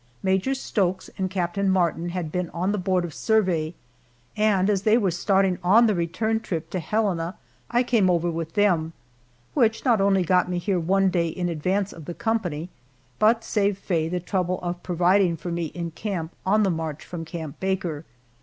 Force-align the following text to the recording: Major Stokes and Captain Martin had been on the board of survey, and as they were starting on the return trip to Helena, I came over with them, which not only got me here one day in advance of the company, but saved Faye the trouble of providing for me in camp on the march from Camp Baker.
Major 0.23 0.55
Stokes 0.55 1.11
and 1.19 1.29
Captain 1.29 1.69
Martin 1.69 2.09
had 2.09 2.31
been 2.31 2.49
on 2.55 2.71
the 2.71 2.79
board 2.79 3.05
of 3.05 3.13
survey, 3.13 3.75
and 4.35 4.67
as 4.67 4.81
they 4.81 4.97
were 4.97 5.11
starting 5.11 5.59
on 5.63 5.85
the 5.85 5.93
return 5.93 6.39
trip 6.39 6.71
to 6.71 6.79
Helena, 6.79 7.37
I 7.69 7.83
came 7.83 8.09
over 8.09 8.31
with 8.31 8.55
them, 8.55 8.93
which 9.53 9.85
not 9.85 10.01
only 10.01 10.23
got 10.23 10.49
me 10.49 10.57
here 10.57 10.79
one 10.79 11.09
day 11.11 11.27
in 11.27 11.49
advance 11.49 11.93
of 11.93 12.05
the 12.05 12.15
company, 12.15 12.69
but 13.19 13.43
saved 13.43 13.77
Faye 13.77 14.09
the 14.09 14.19
trouble 14.19 14.59
of 14.63 14.81
providing 14.81 15.37
for 15.37 15.51
me 15.51 15.65
in 15.67 15.91
camp 15.91 16.31
on 16.47 16.63
the 16.63 16.71
march 16.71 17.05
from 17.05 17.23
Camp 17.23 17.59
Baker. 17.59 18.03